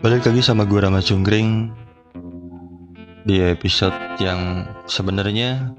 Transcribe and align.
Balik 0.00 0.32
lagi 0.32 0.40
sama 0.40 0.64
gue 0.64 0.80
Rama 0.80 1.04
Cungkring 1.04 1.68
Di 3.28 3.52
episode 3.52 3.92
yang 4.16 4.64
sebenarnya 4.88 5.76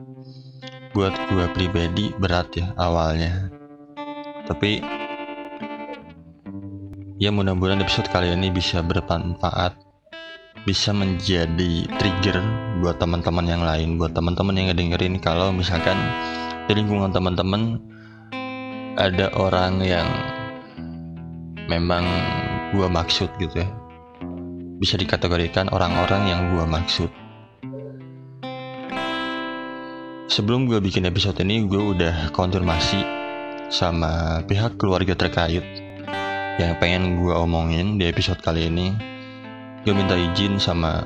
Buat 0.94 1.18
gue 1.34 1.50
pribadi 1.58 2.14
berat 2.22 2.54
ya 2.54 2.70
awalnya. 2.78 3.50
Tapi 4.46 4.78
Ya 7.18 7.34
mudah-mudahan 7.34 7.82
episode 7.82 8.14
kali 8.14 8.30
ini 8.30 8.54
bisa 8.54 8.86
bermanfaat 8.86 9.74
Bisa 10.70 10.94
menjadi 10.94 11.90
trigger 11.98 12.46
buat 12.86 13.02
teman-teman 13.02 13.50
yang 13.50 13.66
lain 13.66 13.98
Buat 13.98 14.14
teman-teman 14.14 14.54
yang 14.54 14.70
ngedengerin 14.70 15.18
kalau 15.18 15.50
misalkan 15.50 15.98
Di 16.70 16.78
lingkungan 16.78 17.10
teman-teman 17.10 17.82
Ada 19.02 19.34
orang 19.34 19.82
yang 19.82 20.06
Memang 21.66 22.06
gue 22.78 22.86
maksud 22.86 23.34
gitu 23.42 23.66
ya 23.66 23.81
bisa 24.82 24.98
dikategorikan 24.98 25.70
orang-orang 25.70 26.26
yang 26.26 26.42
gue 26.58 26.66
maksud. 26.66 27.10
Sebelum 30.26 30.66
gue 30.66 30.82
bikin 30.82 31.06
episode 31.06 31.38
ini, 31.46 31.70
gue 31.70 31.78
udah 31.78 32.34
konfirmasi 32.34 33.06
sama 33.70 34.42
pihak 34.50 34.82
keluarga 34.82 35.14
terkait 35.14 35.62
yang 36.58 36.74
pengen 36.82 37.22
gue 37.22 37.30
omongin 37.30 38.02
di 38.02 38.10
episode 38.10 38.42
kali 38.42 38.74
ini. 38.74 38.90
Gue 39.86 39.94
minta 39.94 40.18
izin 40.18 40.58
sama 40.58 41.06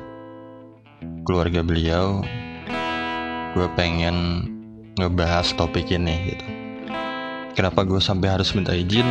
keluarga 1.28 1.60
beliau. 1.60 2.24
Gue 3.60 3.68
pengen 3.76 4.48
ngebahas 4.96 5.52
topik 5.60 5.92
ini 5.92 6.32
gitu. 6.32 6.46
Kenapa 7.60 7.84
gue 7.84 8.00
sampai 8.00 8.40
harus 8.40 8.56
minta 8.56 8.72
izin? 8.72 9.08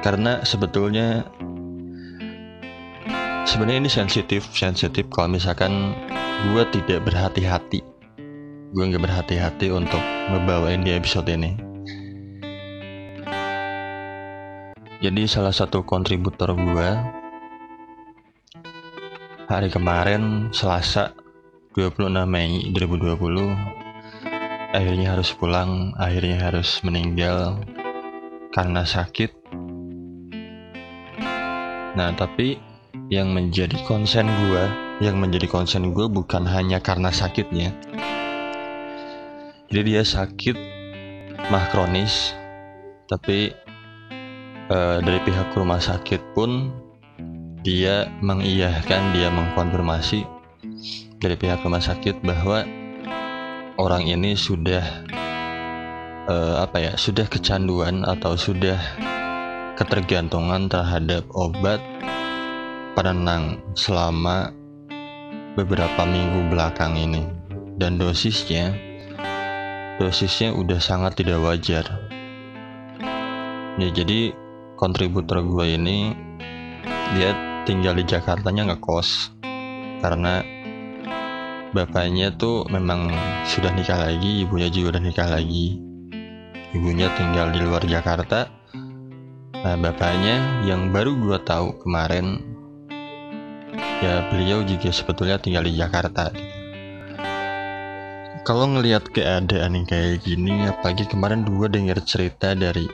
Karena 0.00 0.40
sebetulnya 0.40 1.28
sebenarnya 3.50 3.82
ini 3.82 3.90
sensitif 3.90 4.46
sensitif. 4.54 5.10
Kalau 5.10 5.34
misalkan 5.34 5.98
gue 6.54 6.62
tidak 6.70 7.10
berhati-hati 7.10 7.90
gue 8.70 8.86
nggak 8.86 9.02
berhati-hati 9.02 9.66
untuk 9.74 9.98
ngebawain 10.30 10.86
di 10.86 10.94
episode 10.94 11.26
ini. 11.26 11.58
Jadi 15.02 15.26
salah 15.26 15.50
satu 15.50 15.82
kontributor 15.82 16.54
gue 16.54 16.88
hari 19.50 19.74
kemarin 19.74 20.54
Selasa 20.54 21.18
26 21.74 22.14
Mei 22.30 22.70
2020 22.70 24.70
akhirnya 24.70 25.18
harus 25.18 25.34
pulang 25.34 25.90
akhirnya 25.98 26.38
harus 26.38 26.78
meninggal 26.86 27.58
karena 28.54 28.86
sakit. 28.86 29.34
Nah 31.98 32.14
tapi 32.14 32.69
yang 33.10 33.34
menjadi 33.34 33.74
konsen 33.90 34.30
gue 34.30 34.64
yang 35.02 35.18
menjadi 35.18 35.50
konsen 35.50 35.90
gue 35.90 36.06
bukan 36.06 36.46
hanya 36.46 36.78
karena 36.78 37.10
sakitnya. 37.10 37.74
Jadi 39.66 39.82
dia 39.82 40.06
sakit 40.06 40.56
mah 41.50 41.66
kronis 41.74 42.38
tapi 43.10 43.50
uh, 44.70 45.02
dari 45.02 45.18
pihak 45.26 45.50
rumah 45.58 45.82
sakit 45.82 46.22
pun 46.38 46.70
dia 47.66 48.06
mengiyahkan 48.22 49.10
dia 49.10 49.28
mengkonfirmasi 49.34 50.22
dari 51.18 51.34
pihak 51.34 51.66
rumah 51.66 51.82
sakit 51.82 52.22
bahwa 52.22 52.62
orang 53.82 54.06
ini 54.06 54.38
sudah 54.38 54.86
uh, 56.30 56.62
apa 56.62 56.78
ya 56.78 56.92
sudah 56.94 57.26
kecanduan 57.26 58.06
atau 58.06 58.38
sudah 58.38 58.78
ketergantungan 59.74 60.70
terhadap 60.70 61.26
obat 61.34 61.82
penenang 63.00 63.64
selama 63.72 64.52
beberapa 65.56 66.04
minggu 66.04 66.52
belakang 66.52 67.00
ini. 67.00 67.24
Dan 67.80 67.96
dosisnya 67.96 68.76
dosisnya 69.96 70.52
udah 70.52 70.76
sangat 70.76 71.16
tidak 71.16 71.40
wajar. 71.40 71.88
Ya 73.80 73.88
jadi 73.88 74.36
kontributor 74.76 75.40
gue 75.40 75.80
ini 75.80 76.12
dia 77.16 77.32
tinggal 77.64 77.96
di 77.96 78.04
Jakarta 78.04 78.52
nya 78.52 78.68
ngekos. 78.68 79.32
Karena 80.04 80.44
bapaknya 81.72 82.36
tuh 82.36 82.68
memang 82.68 83.08
sudah 83.48 83.72
nikah 83.72 83.96
lagi 83.96 84.44
ibunya 84.44 84.68
juga 84.68 85.00
udah 85.00 85.02
nikah 85.08 85.28
lagi. 85.40 85.80
Ibunya 86.76 87.08
tinggal 87.16 87.48
di 87.48 87.64
luar 87.64 87.80
Jakarta. 87.80 88.44
Nah 89.56 89.76
bapaknya 89.80 90.68
yang 90.68 90.92
baru 90.92 91.16
gue 91.16 91.38
tahu 91.48 91.80
kemarin 91.80 92.59
ya 94.00 94.26
beliau 94.32 94.64
juga 94.64 94.90
sebetulnya 94.90 95.36
tinggal 95.38 95.66
di 95.66 95.76
Jakarta. 95.76 96.32
Kalau 98.40 98.66
ngelihat 98.66 99.12
keadaan 99.12 99.76
yang 99.76 99.86
kayak 99.86 100.24
gini 100.24 100.64
apalagi 100.64 101.04
kemarin 101.04 101.44
dua 101.44 101.68
dengar 101.68 102.00
cerita 102.02 102.56
dari 102.56 102.88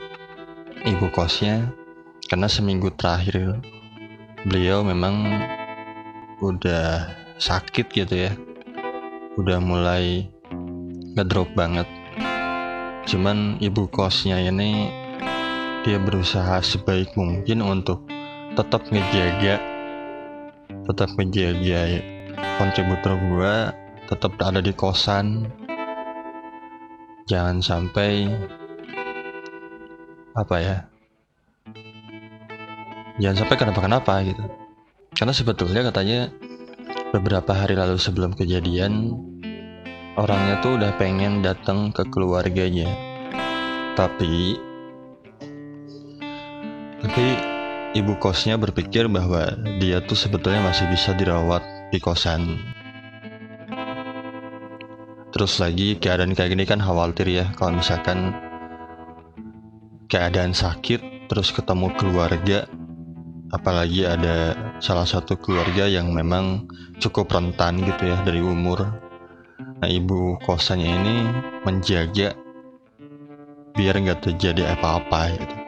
ibu 0.83 1.07
kosnya 1.15 1.71
karena 2.27 2.51
seminggu 2.51 2.91
terakhir 2.93 3.63
beliau 4.43 4.83
memang 4.83 5.39
udah 6.43 7.09
sakit 7.39 7.87
gitu 7.89 8.27
ya. 8.27 8.31
Udah 9.39 9.63
mulai 9.63 10.27
ngedrop 11.15 11.49
banget. 11.55 11.87
Cuman 13.07 13.57
ibu 13.63 13.87
kosnya 13.87 14.43
ini 14.43 14.91
dia 15.87 15.95
berusaha 15.95 16.59
sebaik 16.59 17.15
mungkin 17.15 17.63
untuk 17.63 18.03
tetap 18.59 18.83
ngejaga 18.91 19.76
tetap 20.87 21.11
menjaga 21.19 21.99
kontributor 22.57 23.19
gue 23.19 23.55
tetap 24.07 24.39
ada 24.39 24.63
di 24.63 24.71
kosan. 24.71 25.51
Jangan 27.27 27.59
sampai 27.59 28.31
apa 30.37 30.55
ya 30.61 30.77
jangan 33.19 33.43
sampai 33.43 33.57
kenapa-kenapa 33.57 34.13
gitu. 34.23 34.43
Karena 35.17 35.33
sebetulnya 35.33 35.81
katanya 35.91 36.29
beberapa 37.11 37.51
hari 37.51 37.73
lalu 37.73 37.97
sebelum 37.97 38.37
kejadian 38.37 39.17
orangnya 40.15 40.61
tuh 40.61 40.77
udah 40.77 40.93
pengen 40.95 41.41
datang 41.43 41.91
ke 41.91 42.05
keluarganya. 42.07 42.87
Tapi 43.97 44.55
tapi 47.01 47.25
ibu 47.97 48.13
kosnya 48.21 48.61
berpikir 48.61 49.09
bahwa 49.09 49.57
dia 49.81 49.97
tuh 50.05 50.13
sebetulnya 50.13 50.61
masih 50.61 50.85
bisa 50.93 51.17
dirawat 51.17 51.65
di 51.89 51.97
kosan. 51.97 52.61
Terus 55.33 55.57
lagi 55.57 55.97
keadaan 55.97 56.37
kayak 56.37 56.53
gini 56.53 56.63
kan 56.69 56.77
khawatir 56.77 57.25
ya 57.25 57.45
kalau 57.57 57.81
misalkan 57.81 58.37
keadaan 60.07 60.53
sakit 60.53 61.27
terus 61.27 61.49
ketemu 61.51 61.91
keluarga 61.97 62.69
apalagi 63.51 64.07
ada 64.07 64.55
salah 64.79 65.05
satu 65.09 65.35
keluarga 65.35 65.89
yang 65.89 66.13
memang 66.13 66.69
cukup 67.01 67.33
rentan 67.33 67.81
gitu 67.81 68.13
ya 68.13 68.17
dari 68.21 68.39
umur. 68.39 68.85
Nah 69.77 69.89
ibu 69.89 70.37
kosannya 70.45 70.89
ini 70.89 71.15
menjaga 71.65 72.33
biar 73.77 73.93
nggak 73.93 74.25
terjadi 74.25 74.73
apa-apa 74.73 75.37
gitu 75.37 75.66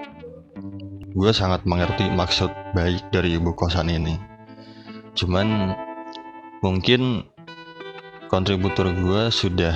gue 1.19 1.35
sangat 1.35 1.67
mengerti 1.67 2.07
maksud 2.07 2.47
baik 2.71 3.11
dari 3.11 3.35
ibu 3.35 3.51
kosan 3.51 3.91
ini. 3.91 4.15
Cuman 5.19 5.75
mungkin 6.63 7.27
kontributor 8.31 8.87
gue 8.95 9.27
sudah 9.27 9.75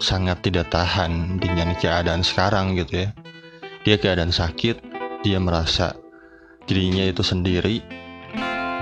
sangat 0.00 0.40
tidak 0.48 0.72
tahan 0.72 1.36
dengan 1.36 1.76
keadaan 1.76 2.24
sekarang 2.24 2.72
gitu 2.80 3.04
ya. 3.04 3.08
Dia 3.84 4.00
keadaan 4.00 4.32
sakit 4.32 4.80
dia 5.20 5.36
merasa 5.36 5.92
dirinya 6.64 7.04
itu 7.04 7.20
sendiri. 7.20 7.84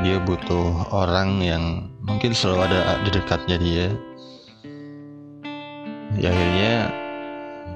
Dia 0.06 0.22
butuh 0.22 0.94
orang 0.94 1.42
yang 1.42 1.90
mungkin 2.06 2.38
selalu 2.38 2.70
ada 2.70 3.02
di 3.02 3.10
dekatnya 3.10 3.56
dia. 3.58 3.86
Ya 6.22 6.30
akhirnya 6.30 6.99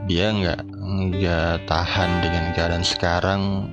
dia 0.05 0.29
nggak 0.29 0.61
nggak 0.85 1.65
tahan 1.65 2.11
dengan 2.21 2.45
keadaan 2.53 2.85
sekarang 2.85 3.73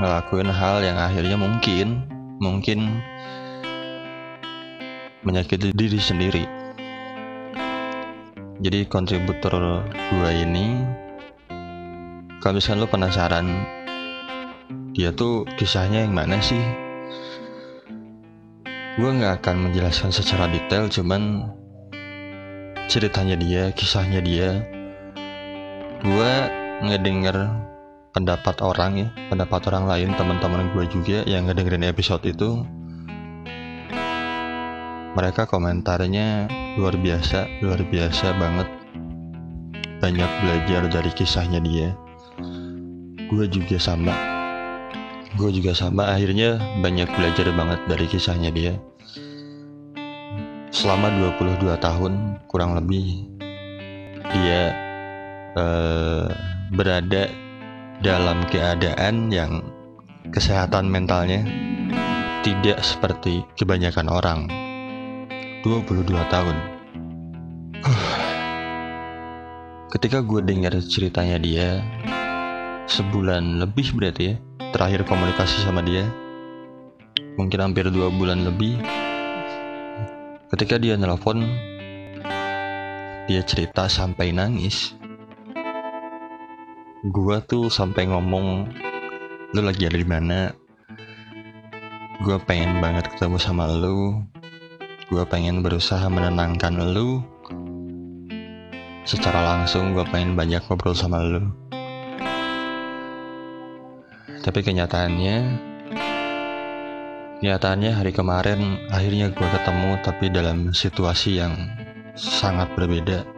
ngelakuin 0.00 0.48
hal 0.48 0.80
yang 0.80 0.96
akhirnya 0.96 1.36
mungkin 1.36 2.08
mungkin 2.40 3.04
menyakiti 5.20 5.76
diri 5.76 6.00
sendiri. 6.00 6.44
Jadi 8.64 8.88
kontributor 8.88 9.84
gua 9.84 10.30
ini 10.32 10.80
kalau 12.40 12.56
misalnya 12.56 12.84
lo 12.84 12.88
penasaran 12.88 13.46
dia 14.96 15.12
tuh 15.12 15.44
kisahnya 15.60 16.08
yang 16.08 16.16
mana 16.16 16.40
sih? 16.40 16.64
Gue 18.96 19.12
nggak 19.12 19.44
akan 19.44 19.68
menjelaskan 19.68 20.08
secara 20.08 20.48
detail 20.48 20.88
cuman 20.88 21.52
ceritanya 22.88 23.36
dia 23.36 23.68
kisahnya 23.76 24.24
dia 24.24 24.75
gue 26.06 26.32
ngedenger 26.86 27.50
pendapat 28.14 28.62
orang 28.62 28.92
ya 28.94 29.08
pendapat 29.26 29.58
orang 29.66 29.90
lain 29.90 30.14
teman-teman 30.14 30.70
gue 30.70 30.86
juga 30.86 31.26
yang 31.26 31.50
ngedengerin 31.50 31.82
episode 31.90 32.22
itu. 32.22 32.62
Mereka 35.18 35.50
komentarnya 35.50 36.46
luar 36.78 36.94
biasa 36.94 37.58
luar 37.58 37.82
biasa 37.82 38.38
banget. 38.38 38.68
Banyak 39.98 40.30
belajar 40.46 40.82
dari 40.86 41.10
kisahnya 41.10 41.58
dia. 41.58 41.90
Gue 43.26 43.50
juga 43.50 43.82
sama. 43.82 44.14
Gue 45.34 45.50
juga 45.50 45.74
sama. 45.74 46.06
Akhirnya 46.14 46.62
banyak 46.86 47.10
belajar 47.18 47.50
banget 47.50 47.80
dari 47.90 48.06
kisahnya 48.06 48.54
dia. 48.54 48.78
Selama 50.70 51.10
22 51.34 51.66
tahun 51.82 52.12
kurang 52.46 52.78
lebih 52.78 53.26
dia 54.30 54.85
uh, 55.56 56.28
berada 56.76 57.32
dalam 58.04 58.44
keadaan 58.52 59.32
yang 59.32 59.64
kesehatan 60.30 60.92
mentalnya 60.92 61.42
tidak 62.44 62.78
seperti 62.84 63.42
kebanyakan 63.58 64.06
orang. 64.06 64.40
22 65.66 66.06
tahun. 66.30 66.56
Ketika 69.96 70.22
gue 70.22 70.44
dengar 70.44 70.76
ceritanya 70.86 71.40
dia 71.42 71.82
sebulan 72.86 73.58
lebih 73.58 73.98
berarti 73.98 74.22
ya 74.30 74.34
terakhir 74.70 75.02
komunikasi 75.10 75.66
sama 75.66 75.82
dia 75.82 76.06
mungkin 77.34 77.58
hampir 77.70 77.90
dua 77.90 78.14
bulan 78.14 78.46
lebih 78.46 78.78
ketika 80.54 80.78
dia 80.78 80.94
nelpon 80.94 81.42
dia 83.26 83.42
cerita 83.42 83.90
sampai 83.90 84.30
nangis 84.30 84.94
gua 87.06 87.38
tuh 87.38 87.70
sampai 87.70 88.10
ngomong 88.10 88.66
lu 89.54 89.60
lagi 89.62 89.86
ada 89.86 89.94
di 89.94 90.08
mana? 90.08 90.50
Gua 92.26 92.40
pengen 92.42 92.82
banget 92.82 93.06
ketemu 93.14 93.38
sama 93.38 93.70
lu. 93.70 94.18
Gua 95.06 95.22
pengen 95.22 95.62
berusaha 95.62 96.02
menenangkan 96.10 96.74
lu. 96.90 97.22
Secara 99.06 99.54
langsung 99.54 99.94
gua 99.94 100.02
pengen 100.08 100.34
banyak 100.34 100.58
ngobrol 100.66 100.98
sama 100.98 101.22
lu. 101.22 101.46
Tapi 104.42 104.62
kenyataannya 104.62 105.36
kenyataannya 107.42 107.92
hari 107.92 108.16
kemarin 108.16 108.88
akhirnya 108.88 109.28
gue 109.28 109.44
ketemu 109.44 109.90
tapi 110.00 110.32
dalam 110.32 110.72
situasi 110.72 111.42
yang 111.42 111.52
sangat 112.16 112.70
berbeda 112.78 113.35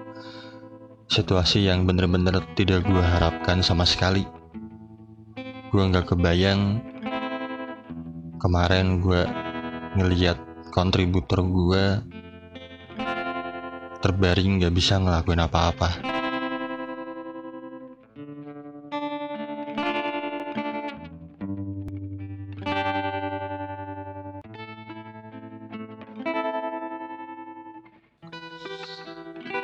situasi 1.08 1.64
yang 1.64 1.88
bener-bener 1.88 2.44
tidak 2.52 2.84
gue 2.84 3.00
harapkan 3.00 3.64
sama 3.64 3.88
sekali. 3.88 4.28
Gue 5.72 5.82
nggak 5.84 6.12
kebayang 6.12 6.80
kemarin 8.38 9.02
gue 9.02 9.24
ngeliat 9.98 10.38
kontributor 10.70 11.42
gue 11.42 11.84
terbaring 13.98 14.62
gak 14.62 14.74
bisa 14.78 14.94
ngelakuin 15.02 15.42
apa-apa 15.42 16.17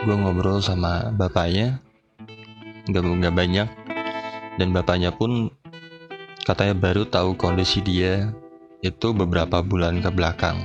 gue 0.05 0.13
ngobrol 0.13 0.61
sama 0.61 1.09
bapaknya. 1.17 1.81
Nggak 2.85 3.03
nggak 3.03 3.35
banyak. 3.35 3.69
Dan 4.61 4.77
bapaknya 4.77 5.11
pun 5.17 5.49
katanya 6.45 6.77
baru 6.77 7.09
tahu 7.09 7.41
kondisi 7.41 7.81
dia 7.81 8.29
itu 8.85 9.17
beberapa 9.17 9.65
bulan 9.65 10.05
ke 10.05 10.13
belakang. 10.13 10.61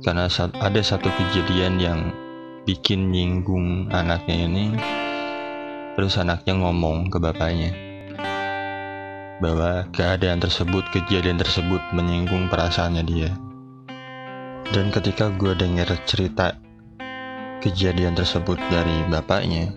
Karena 0.00 0.32
ada 0.32 0.80
satu 0.80 1.12
kejadian 1.12 1.76
yang 1.76 2.00
bikin 2.64 3.12
nyinggung 3.12 3.92
anaknya 3.92 4.48
ini. 4.48 4.66
Terus 6.00 6.16
anaknya 6.16 6.56
ngomong 6.56 7.12
ke 7.12 7.20
bapaknya 7.20 7.76
bahwa 9.44 9.88
keadaan 9.92 10.40
tersebut 10.40 10.84
kejadian 10.92 11.36
tersebut 11.36 11.80
menyinggung 11.92 12.48
perasaannya 12.48 13.04
dia. 13.04 13.32
Dan 14.72 14.88
ketika 14.88 15.28
gue 15.36 15.52
dengar 15.56 15.88
cerita 16.08 16.56
kejadian 17.60 18.16
tersebut 18.16 18.56
dari 18.72 19.04
bapaknya, 19.12 19.72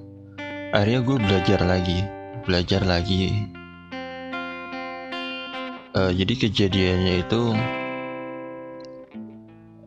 akhirnya 0.71 0.99
gue 1.03 1.17
belajar 1.19 1.59
lagi, 1.61 1.99
belajar 2.47 2.81
lagi. 2.87 3.51
Uh, 5.93 6.09
jadi 6.09 6.33
kejadiannya 6.33 7.13
itu 7.21 7.53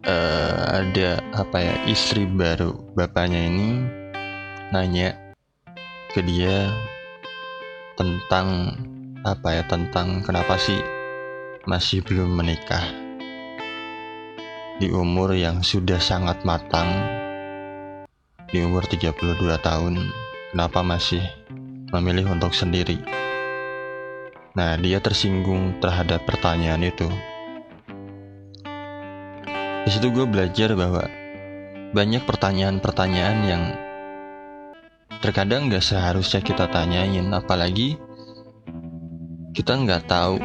uh, 0.06 0.56
ada 0.70 1.19
apa 1.34 1.58
ya 1.58 1.75
istri 1.90 2.25
baru 2.31 2.78
bapaknya 2.94 3.50
ini 3.50 3.82
nanya 4.70 5.19
ke 6.14 6.22
dia 6.22 6.70
tentang 7.99 8.78
apa 9.26 9.49
ya 9.58 9.62
tentang 9.66 10.22
kenapa 10.22 10.54
sih 10.54 10.78
masih 11.66 12.06
belum 12.06 12.38
menikah 12.38 12.87
di 14.78 14.92
umur 14.94 15.34
yang 15.34 15.64
sudah 15.64 15.99
sangat 15.99 16.38
matang 16.46 16.87
di 18.46 18.62
umur 18.62 18.87
32 18.87 19.43
tahun 19.58 20.14
kenapa 20.54 20.81
masih 20.87 21.22
memilih 21.90 22.31
untuk 22.31 22.54
sendiri? 22.54 23.02
Nah 24.54 24.78
dia 24.78 25.02
tersinggung 25.02 25.82
terhadap 25.82 26.22
pertanyaan 26.22 26.87
itu. 26.87 27.10
Di 29.87 29.90
situ 29.90 30.14
gue 30.14 30.26
belajar 30.26 30.78
bahwa 30.78 31.10
banyak 31.90 32.22
pertanyaan-pertanyaan 32.22 33.38
yang 33.46 33.62
terkadang 35.19 35.66
gak 35.66 35.82
seharusnya 35.82 36.42
kita 36.42 36.70
tanyain 36.70 37.26
apalagi 37.34 37.99
kita 39.56 39.72
nggak 39.72 40.04
tahu 40.04 40.37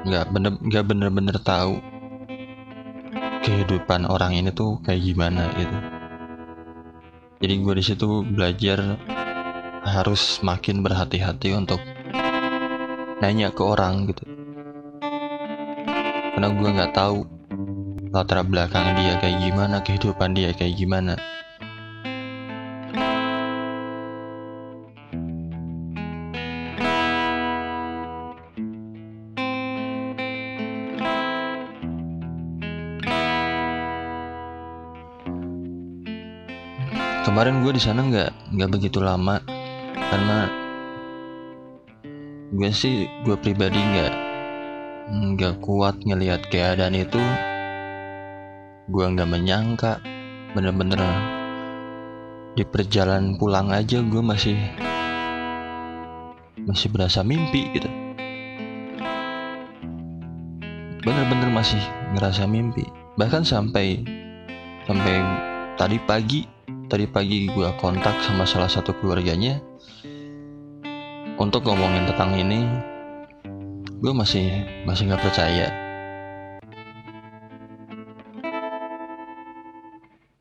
nggak 0.00 0.24
bener 0.32 0.52
nggak 0.58 0.84
bener-bener 0.90 1.36
tahu 1.38 1.78
kehidupan 3.46 4.08
orang 4.10 4.34
ini 4.34 4.50
tuh 4.50 4.82
kayak 4.82 5.04
gimana 5.04 5.46
gitu 5.54 5.99
jadi 7.40 7.54
gue 7.56 7.74
di 7.80 7.84
situ 7.84 8.20
belajar 8.20 9.00
harus 9.80 10.44
makin 10.44 10.84
berhati-hati 10.84 11.56
untuk 11.56 11.80
nanya 13.24 13.48
ke 13.48 13.64
orang 13.64 14.12
gitu. 14.12 14.28
Karena 16.36 16.48
gue 16.52 16.68
nggak 16.68 16.92
tahu 16.92 17.24
latar 18.12 18.44
belakang 18.44 18.92
dia 19.00 19.16
kayak 19.24 19.40
gimana 19.40 19.80
kehidupan 19.80 20.36
dia 20.36 20.52
kayak 20.52 20.76
gimana 20.76 21.16
kemarin 37.40 37.64
gue 37.64 37.72
di 37.72 37.80
sana 37.80 38.04
nggak 38.04 38.52
nggak 38.52 38.68
begitu 38.68 39.00
lama. 39.00 39.40
Karena 39.96 40.44
gue 42.52 42.68
sih 42.68 43.08
gue 43.24 43.32
pribadi 43.40 43.80
nggak 43.80 44.12
nggak 45.08 45.54
kuat 45.64 46.04
ngelihat 46.04 46.44
keadaan 46.52 46.92
itu. 46.92 47.16
Gue 48.92 49.04
nggak 49.08 49.24
menyangka 49.24 50.04
bener-bener 50.52 51.00
di 52.60 52.64
perjalanan 52.68 53.40
pulang 53.40 53.72
aja 53.72 54.04
gue 54.04 54.20
masih 54.20 54.60
masih 56.60 56.92
berasa 56.92 57.24
mimpi 57.24 57.72
gitu. 57.72 57.88
Bener-bener 61.08 61.48
masih 61.56 61.80
ngerasa 62.12 62.44
mimpi. 62.44 62.84
Bahkan 63.16 63.48
sampai 63.48 64.04
sampai 64.84 65.24
tadi 65.80 65.96
pagi 66.04 66.59
tadi 66.90 67.06
pagi 67.06 67.46
gue 67.46 67.70
kontak 67.78 68.18
sama 68.26 68.42
salah 68.42 68.66
satu 68.66 68.90
keluarganya. 68.98 69.62
Untuk 71.38 71.62
ngomongin 71.62 72.10
tentang 72.10 72.34
ini 72.34 72.66
gue 74.02 74.10
masih 74.10 74.66
masih 74.82 75.06
nggak 75.06 75.22
percaya. 75.22 75.70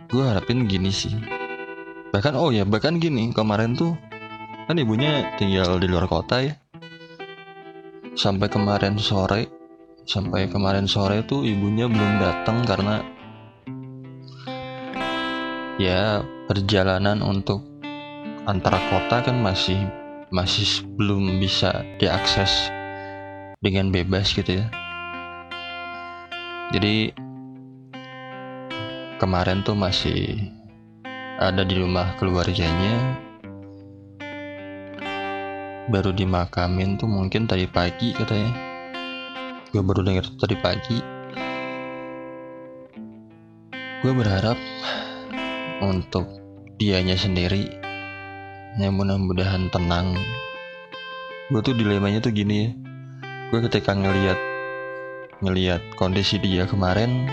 Gue 0.10 0.26
harapin 0.26 0.66
gini 0.66 0.90
sih. 0.90 1.14
Bahkan 2.10 2.34
oh 2.34 2.50
ya 2.50 2.66
bahkan 2.66 2.98
gini 2.98 3.30
kemarin 3.30 3.78
tuh 3.78 3.94
kan 4.66 4.74
ibunya 4.74 5.30
tinggal 5.38 5.78
di 5.78 5.86
luar 5.86 6.10
kota 6.10 6.42
ya. 6.42 6.58
Sampai 8.18 8.50
kemarin 8.50 8.98
sore 8.98 9.60
sampai 10.10 10.50
kemarin 10.50 10.90
sore 10.90 11.22
tuh 11.22 11.46
ibunya 11.46 11.86
belum 11.86 12.18
datang 12.18 12.66
karena 12.66 13.06
ya 15.78 16.26
perjalanan 16.50 17.22
untuk 17.22 17.62
antara 18.50 18.82
kota 18.90 19.22
kan 19.22 19.38
masih 19.38 19.78
masih 20.34 20.82
belum 20.98 21.38
bisa 21.38 21.86
diakses 22.02 22.74
dengan 23.62 23.94
bebas 23.94 24.34
gitu 24.34 24.58
ya. 24.58 24.66
Jadi 26.74 27.14
kemarin 29.22 29.62
tuh 29.62 29.78
masih 29.78 30.50
ada 31.38 31.62
di 31.62 31.78
rumah 31.78 32.18
keluarganya. 32.18 32.98
Baru 35.94 36.10
dimakamin 36.18 36.98
tuh 36.98 37.06
mungkin 37.06 37.46
tadi 37.46 37.70
pagi 37.70 38.10
katanya 38.18 38.50
gue 39.70 39.82
baru 39.86 40.02
denger 40.02 40.26
tadi 40.42 40.58
pagi. 40.58 40.98
Gue 44.02 44.14
berharap 44.18 44.58
untuk 45.86 46.39
dianya 46.80 47.20
sendiri. 47.20 47.68
Yang 48.80 48.94
mudah-mudahan 48.96 49.68
tenang. 49.68 50.16
Gue 51.52 51.60
tuh 51.60 51.76
dilemanya 51.76 52.24
tuh 52.24 52.32
gini 52.32 52.56
ya. 52.64 52.70
Gue 53.52 53.60
ketika 53.68 53.92
ngelihat 53.92 54.40
ngelihat 55.44 55.84
kondisi 56.00 56.40
dia 56.40 56.68
kemarin 56.68 57.28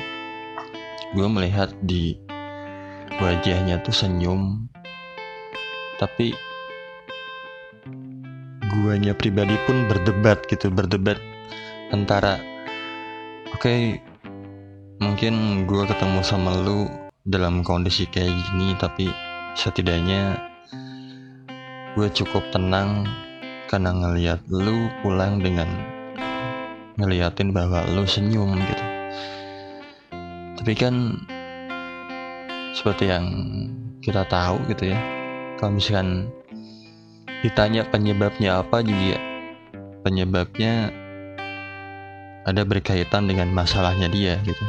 gue 1.14 1.26
melihat 1.30 1.70
di 1.86 2.18
wajahnya 3.22 3.78
tuh 3.86 3.94
senyum. 3.94 4.66
Tapi 6.02 6.34
guanya 8.82 9.14
pribadi 9.14 9.54
pun 9.64 9.86
berdebat 9.86 10.44
gitu 10.50 10.68
berdebat 10.68 11.16
antara 11.94 12.36
oke 13.54 13.62
okay, 13.62 14.02
mungkin 15.00 15.64
gue 15.64 15.82
ketemu 15.88 16.20
sama 16.20 16.52
lu 16.60 16.84
dalam 17.24 17.64
kondisi 17.64 18.04
kayak 18.04 18.30
gini 18.30 18.76
tapi 18.76 19.08
setidaknya 19.56 20.36
gue 21.96 22.08
cukup 22.12 22.44
tenang 22.52 23.08
karena 23.72 23.90
ngelihat 23.90 24.44
lu 24.52 24.92
pulang 25.00 25.40
dengan 25.40 25.66
ngeliatin 27.00 27.56
bahwa 27.56 27.88
lu 27.88 28.04
senyum 28.04 28.52
gitu. 28.52 28.84
Tapi 30.60 30.72
kan 30.76 31.16
seperti 32.76 33.08
yang 33.08 33.26
kita 34.04 34.28
tahu 34.28 34.60
gitu 34.68 34.92
ya 34.92 35.00
kalau 35.56 35.80
misalkan 35.80 36.28
ditanya 37.40 37.88
penyebabnya 37.88 38.60
apa 38.60 38.84
juga 38.84 39.16
penyebabnya 40.04 40.92
ada 42.44 42.62
berkaitan 42.62 43.25
dengan 43.25 43.48
masalahnya 43.50 44.06
dia 44.12 44.36
gitu. 44.44 44.64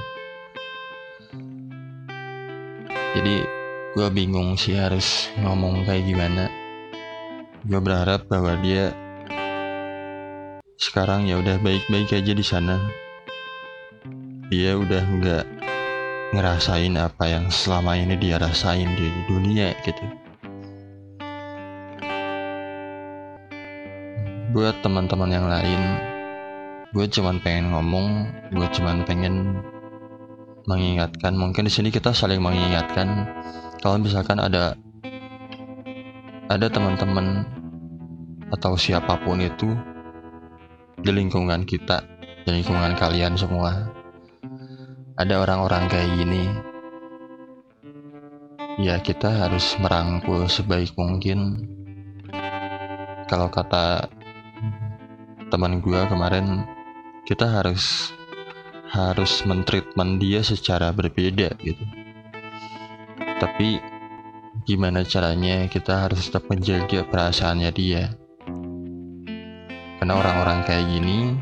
Jadi 3.20 3.67
gue 3.98 4.14
bingung 4.14 4.54
sih 4.54 4.78
harus 4.78 5.26
ngomong 5.42 5.82
kayak 5.90 6.06
gimana. 6.06 6.54
Gue 7.66 7.82
berharap 7.82 8.30
bahwa 8.30 8.54
dia 8.62 8.94
sekarang 10.78 11.26
ya 11.26 11.42
udah 11.42 11.58
baik-baik 11.66 12.14
aja 12.14 12.34
di 12.38 12.46
sana. 12.46 12.78
Dia 14.54 14.78
udah 14.78 15.02
nggak 15.02 15.46
ngerasain 16.30 16.94
apa 16.94 17.26
yang 17.26 17.50
selama 17.50 17.98
ini 17.98 18.14
dia 18.22 18.38
rasain 18.38 18.86
di 18.94 19.10
dunia 19.26 19.74
gitu. 19.82 20.06
Buat 24.54 24.78
teman-teman 24.86 25.34
yang 25.34 25.50
lain 25.50 25.82
gue 26.94 27.06
cuman 27.18 27.42
pengen 27.42 27.74
ngomong 27.74 28.30
gue 28.54 28.68
cuman 28.78 29.02
pengen 29.10 29.58
mengingatkan. 30.70 31.34
Mungkin 31.34 31.66
di 31.66 31.74
sini 31.74 31.90
kita 31.90 32.14
saling 32.14 32.46
mengingatkan 32.46 33.26
kalau 33.84 33.98
misalkan 34.02 34.40
ada 34.42 34.74
ada 36.48 36.68
teman-teman 36.72 37.44
atau 38.54 38.80
siapa 38.80 39.20
pun 39.22 39.44
itu 39.44 39.76
di 41.04 41.12
lingkungan 41.12 41.68
kita 41.68 42.02
di 42.48 42.62
lingkungan 42.62 42.96
kalian 42.96 43.36
semua 43.36 43.92
ada 45.18 45.44
orang-orang 45.44 45.90
kayak 45.92 46.10
gini 46.16 46.46
ya 48.78 49.02
kita 49.02 49.26
harus 49.34 49.74
merangkul 49.82 50.46
sebaik 50.46 50.94
mungkin. 50.94 51.66
Kalau 53.26 53.50
kata 53.50 54.08
teman 55.50 55.82
gue 55.82 56.02
kemarin 56.08 56.64
kita 57.26 57.44
harus 57.44 58.14
harus 58.88 59.44
mentreatment 59.44 60.22
dia 60.22 60.40
secara 60.40 60.96
berbeda 60.96 61.52
gitu 61.60 61.84
tapi 63.38 63.78
gimana 64.66 65.06
caranya 65.06 65.70
kita 65.70 66.10
harus 66.10 66.28
tetap 66.28 66.50
menjaga 66.50 67.06
perasaannya 67.08 67.72
dia 67.72 68.14
karena 70.02 70.14
orang-orang 70.14 70.66
kayak 70.66 70.86
gini 70.90 71.38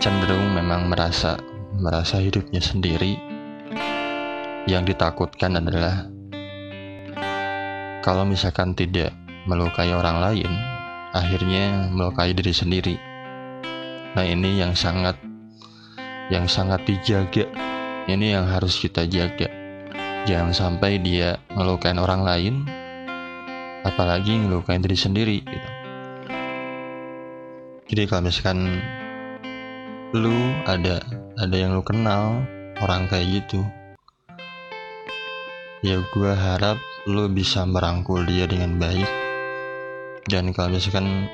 cenderung 0.00 0.56
memang 0.56 0.88
merasa 0.88 1.36
merasa 1.76 2.20
hidupnya 2.20 2.60
sendiri, 2.60 3.20
yang 4.64 4.84
ditakutkan 4.88 5.60
adalah 5.60 6.08
kalau 8.00 8.24
misalkan 8.24 8.72
tidak 8.72 9.12
melukai 9.44 9.92
orang 9.92 10.20
lain, 10.24 10.50
akhirnya 11.12 11.92
melukai 11.92 12.32
diri 12.32 12.52
sendiri. 12.52 12.96
Nah, 14.16 14.24
ini 14.24 14.60
yang 14.60 14.72
sangat 14.76 15.20
yang 16.32 16.48
sangat 16.48 16.82
dijaga. 16.88 17.46
Ini 18.08 18.40
yang 18.40 18.48
harus 18.48 18.80
kita 18.80 19.06
jaga. 19.06 19.59
Jangan 20.28 20.52
sampai 20.52 21.00
dia 21.00 21.40
melukai 21.52 21.96
orang 21.96 22.22
lain, 22.24 22.54
apalagi 23.86 24.36
melukai 24.36 24.76
diri 24.80 24.98
sendiri. 24.98 25.38
Gitu. 25.40 25.68
Jadi 27.90 28.02
kalau 28.06 28.22
misalkan 28.28 28.58
lu 30.10 30.34
ada 30.66 30.98
ada 31.38 31.54
yang 31.54 31.78
lu 31.78 31.86
kenal 31.86 32.42
orang 32.82 33.06
kayak 33.06 33.30
gitu 33.30 33.62
ya 35.86 36.02
gue 36.02 36.32
harap 36.34 36.82
lu 37.06 37.30
bisa 37.30 37.62
merangkul 37.62 38.26
dia 38.26 38.50
dengan 38.50 38.74
baik 38.76 39.06
dan 40.26 40.50
kalau 40.50 40.74
misalkan 40.74 41.30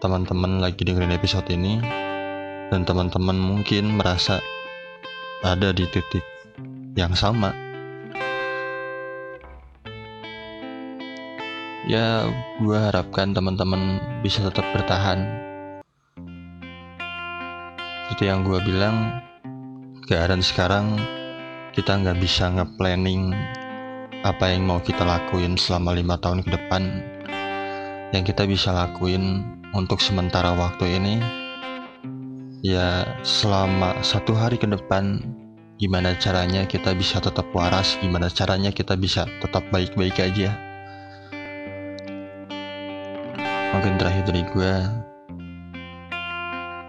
teman-teman 0.00 0.64
lagi 0.64 0.80
dengerin 0.80 1.12
episode 1.12 1.44
ini 1.52 1.76
dan 2.72 2.88
teman-teman 2.88 3.36
mungkin 3.36 4.00
merasa 4.00 4.40
ada 5.44 5.76
di 5.76 5.84
titik 5.92 6.24
yang 6.96 7.12
sama. 7.12 7.52
Ya 11.86 12.26
gue 12.58 12.74
harapkan 12.74 13.30
teman-teman 13.30 14.02
bisa 14.24 14.42
tetap 14.42 14.66
bertahan. 14.74 15.22
Seperti 18.10 18.26
yang 18.26 18.42
gue 18.42 18.58
bilang 18.64 19.22
keadaan 20.08 20.42
sekarang 20.42 20.98
kita 21.76 21.94
nggak 22.00 22.18
bisa 22.18 22.48
nge-planning 22.50 23.30
apa 24.24 24.50
yang 24.50 24.66
mau 24.66 24.80
kita 24.82 25.04
lakuin 25.06 25.54
selama 25.54 25.94
lima 25.94 26.18
tahun 26.18 26.42
ke 26.42 26.50
depan. 26.58 26.82
Yang 28.10 28.34
kita 28.34 28.48
bisa 28.48 28.74
lakuin 28.74 29.44
untuk 29.76 30.00
sementara 30.00 30.56
waktu 30.56 30.98
ini 30.98 31.14
ya 32.66 33.04
selama 33.22 34.00
satu 34.02 34.34
hari 34.34 34.58
ke 34.58 34.66
depan 34.66 35.22
gimana 35.76 36.16
caranya 36.16 36.64
kita 36.64 36.96
bisa 36.96 37.20
tetap 37.20 37.48
waras 37.52 38.00
gimana 38.00 38.32
caranya 38.32 38.72
kita 38.72 38.96
bisa 38.96 39.28
tetap 39.44 39.64
baik-baik 39.68 40.16
aja 40.18 40.56
mungkin 43.76 44.00
terakhir 44.00 44.24
dari 44.24 44.42
gue 44.56 44.72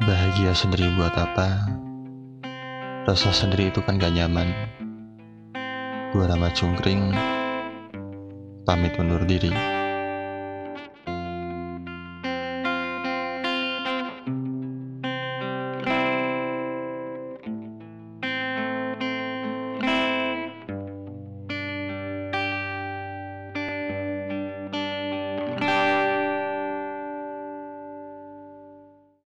Bahagia 0.07 0.55
sendiri 0.55 0.87
buat 0.95 1.11
apa? 1.19 1.67
Rasa 3.03 3.27
sendiri 3.35 3.67
itu 3.73 3.83
kan 3.83 3.99
gak 3.99 4.15
nyaman. 4.15 4.55
Gue 6.15 6.23
Rama 6.23 6.47
Cungkring, 6.55 7.11
pamit 8.63 8.95
undur 8.95 9.27
diri. 9.27 9.76